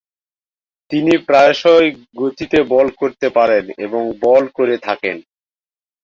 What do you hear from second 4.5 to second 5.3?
করে থাকেন।